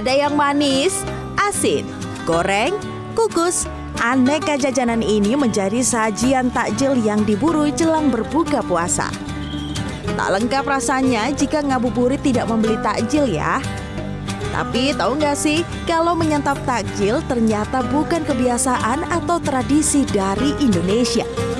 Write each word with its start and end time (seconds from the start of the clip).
yang 0.00 0.32
manis, 0.40 1.04
asin, 1.36 1.84
goreng, 2.24 2.72
kukus, 3.12 3.68
aneka 4.00 4.56
jajanan 4.56 5.04
ini 5.04 5.36
menjadi 5.36 5.84
sajian 5.84 6.48
takjil 6.48 6.96
yang 6.96 7.20
diburu 7.28 7.68
jelang 7.68 8.08
berbuka 8.08 8.64
puasa. 8.64 9.12
Tak 10.16 10.28
lengkap 10.32 10.64
rasanya 10.64 11.28
jika 11.36 11.60
ngabuburit 11.60 12.24
tidak 12.24 12.48
membeli 12.48 12.80
takjil 12.80 13.28
ya. 13.28 13.60
Tapi 14.56 14.96
tahu 14.96 15.20
nggak 15.20 15.36
sih, 15.36 15.60
kalau 15.84 16.16
menyantap 16.16 16.56
takjil 16.64 17.20
ternyata 17.28 17.84
bukan 17.92 18.24
kebiasaan 18.24 19.04
atau 19.12 19.44
tradisi 19.44 20.08
dari 20.08 20.56
Indonesia. 20.56 21.51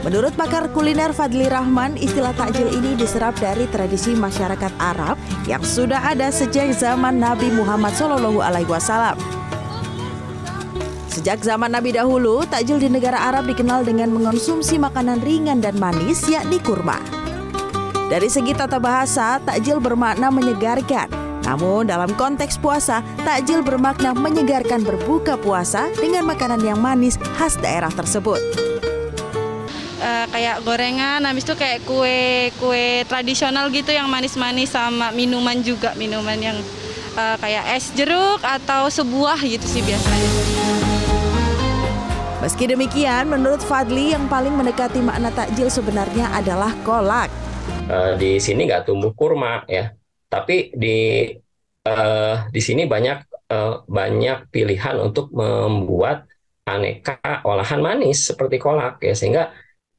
Menurut 0.00 0.32
pakar 0.32 0.72
kuliner 0.72 1.12
Fadli 1.12 1.44
Rahman, 1.44 1.92
istilah 2.00 2.32
takjil 2.32 2.72
ini 2.72 2.96
diserap 2.96 3.36
dari 3.36 3.68
tradisi 3.68 4.16
masyarakat 4.16 4.72
Arab 4.80 5.20
yang 5.44 5.60
sudah 5.60 6.00
ada 6.00 6.32
sejak 6.32 6.72
zaman 6.72 7.20
Nabi 7.20 7.52
Muhammad 7.52 7.92
SAW. 7.92 8.32
Sejak 11.12 11.44
zaman 11.44 11.76
Nabi 11.76 11.92
dahulu, 11.92 12.48
takjil 12.48 12.80
di 12.80 12.88
negara 12.88 13.28
Arab 13.28 13.44
dikenal 13.44 13.84
dengan 13.84 14.08
mengonsumsi 14.08 14.80
makanan 14.80 15.20
ringan 15.20 15.60
dan 15.60 15.76
manis, 15.76 16.24
yakni 16.32 16.56
kurma. 16.64 16.96
Dari 18.08 18.32
segi 18.32 18.56
tata 18.56 18.80
bahasa, 18.80 19.36
takjil 19.44 19.84
bermakna 19.84 20.32
menyegarkan. 20.32 21.12
Namun 21.44 21.92
dalam 21.92 22.16
konteks 22.16 22.56
puasa, 22.56 23.04
takjil 23.20 23.60
bermakna 23.60 24.16
menyegarkan 24.16 24.80
berbuka 24.80 25.36
puasa 25.36 25.92
dengan 26.00 26.24
makanan 26.24 26.64
yang 26.64 26.80
manis 26.80 27.20
khas 27.36 27.60
daerah 27.60 27.92
tersebut 27.92 28.69
uh, 30.00 30.26
kayak 30.32 30.64
gorengan, 30.64 31.22
habis 31.22 31.44
itu 31.44 31.54
kayak 31.54 31.84
kue 31.84 32.50
kue 32.56 33.04
tradisional 33.06 33.68
gitu 33.70 33.92
yang 33.92 34.08
manis-manis 34.08 34.72
sama 34.72 35.12
minuman 35.12 35.60
juga 35.60 35.92
minuman 35.94 36.36
yang 36.40 36.58
uh, 37.14 37.36
kayak 37.38 37.76
es 37.76 37.92
jeruk 37.94 38.40
atau 38.40 38.88
sebuah 38.88 39.38
gitu 39.44 39.64
sih 39.68 39.84
biasanya. 39.84 40.30
Meski 42.40 42.64
demikian, 42.72 43.28
menurut 43.28 43.60
Fadli 43.60 44.16
yang 44.16 44.24
paling 44.24 44.56
mendekati 44.56 45.04
makna 45.04 45.28
takjil 45.28 45.68
sebenarnya 45.68 46.32
adalah 46.32 46.72
kolak. 46.82 47.28
Uh, 47.84 48.16
di 48.16 48.40
sini 48.40 48.64
nggak 48.64 48.88
tumbuh 48.88 49.12
kurma 49.12 49.68
ya, 49.68 49.92
tapi 50.32 50.72
di 50.72 51.28
uh, 51.84 52.48
di 52.48 52.60
sini 52.64 52.88
banyak 52.88 53.18
uh, 53.52 53.84
banyak 53.84 54.48
pilihan 54.48 54.96
untuk 54.96 55.28
membuat 55.36 56.24
aneka 56.64 57.18
olahan 57.44 57.82
manis 57.82 58.30
seperti 58.30 58.62
kolak 58.62 59.02
ya 59.02 59.12
sehingga 59.12 59.50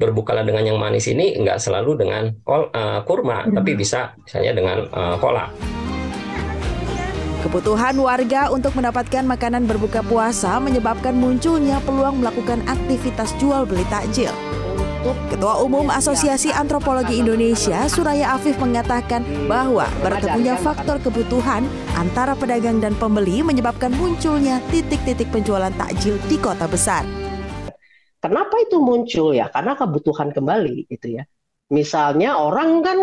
berbukalah 0.00 0.42
dengan 0.48 0.64
yang 0.64 0.80
manis 0.80 1.04
ini 1.12 1.36
nggak 1.36 1.60
selalu 1.60 2.00
dengan 2.00 2.32
kol, 2.40 2.72
uh, 2.72 3.04
kurma, 3.04 3.44
hmm. 3.44 3.52
tapi 3.52 3.76
bisa 3.76 4.16
misalnya 4.24 4.52
dengan 4.56 4.76
uh, 4.88 5.20
kolak. 5.20 5.52
Kebutuhan 7.40 7.96
warga 7.96 8.52
untuk 8.52 8.76
mendapatkan 8.76 9.24
makanan 9.24 9.64
berbuka 9.64 10.04
puasa 10.04 10.60
menyebabkan 10.60 11.16
munculnya 11.16 11.80
peluang 11.88 12.20
melakukan 12.20 12.60
aktivitas 12.68 13.32
jual 13.40 13.64
beli 13.64 13.84
takjil. 13.88 14.32
Ketua 15.32 15.64
Umum 15.64 15.88
Asosiasi 15.88 16.52
Antropologi 16.52 17.16
Indonesia, 17.16 17.88
Suraya 17.88 18.36
Afif 18.36 18.60
mengatakan 18.60 19.24
bahwa 19.48 19.88
bertemunya 20.04 20.60
faktor 20.60 21.00
kebutuhan 21.00 21.64
antara 21.96 22.36
pedagang 22.36 22.84
dan 22.84 22.92
pembeli 23.00 23.40
menyebabkan 23.40 23.96
munculnya 23.96 24.60
titik-titik 24.68 25.32
penjualan 25.32 25.72
takjil 25.72 26.20
di 26.28 26.36
kota 26.36 26.68
besar. 26.68 27.08
Kenapa 28.20 28.60
itu 28.60 28.76
muncul 28.78 29.32
ya? 29.32 29.48
Karena 29.48 29.72
kebutuhan 29.74 30.30
kembali 30.36 30.86
gitu 30.92 31.16
ya. 31.16 31.24
Misalnya 31.72 32.36
orang 32.36 32.84
kan 32.84 32.98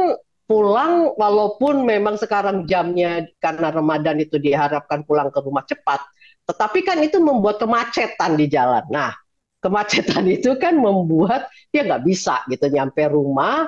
pulang 0.48 1.12
walaupun 1.20 1.84
memang 1.84 2.16
sekarang 2.16 2.64
jamnya 2.70 3.28
karena 3.44 3.74
Ramadan 3.74 4.22
itu 4.24 4.40
diharapkan 4.40 5.04
pulang 5.04 5.28
ke 5.34 5.44
rumah 5.44 5.66
cepat, 5.68 6.00
tetapi 6.48 6.86
kan 6.88 7.02
itu 7.04 7.20
membuat 7.20 7.60
kemacetan 7.60 8.40
di 8.40 8.48
jalan. 8.48 8.86
Nah, 8.88 9.12
kemacetan 9.60 10.24
itu 10.40 10.56
kan 10.56 10.80
membuat 10.80 11.52
ya 11.76 11.84
nggak 11.84 12.04
bisa 12.06 12.46
gitu 12.48 12.72
nyampe 12.72 13.04
rumah 13.12 13.68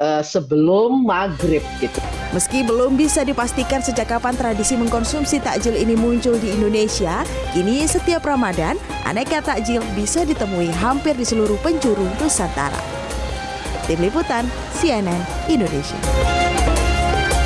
uh, 0.00 0.24
sebelum 0.24 1.04
maghrib 1.06 1.62
gitu. 1.78 2.00
Meski 2.32 2.64
belum 2.64 2.96
bisa 2.96 3.22
dipastikan 3.22 3.84
sejak 3.84 4.10
kapan 4.10 4.34
tradisi 4.34 4.74
mengkonsumsi 4.74 5.38
takjil 5.44 5.76
ini 5.76 5.94
muncul 5.94 6.34
di 6.40 6.50
Indonesia, 6.50 7.22
kini 7.52 7.84
setiap 7.86 8.24
Ramadan 8.24 8.80
aneka 9.04 9.44
takjil 9.44 9.84
bisa 9.94 10.24
ditemui 10.24 10.72
hampir 10.72 11.14
di 11.14 11.26
seluruh 11.26 11.60
penjuru 11.60 12.08
Nusantara. 12.18 12.80
Tim 13.86 14.00
Liputan 14.00 14.46
CNN 14.78 15.20
Indonesia. 15.50 15.98